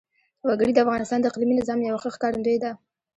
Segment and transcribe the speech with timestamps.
[0.47, 2.71] وګړي د افغانستان د اقلیمي نظام یوه ښه ښکارندوی ده.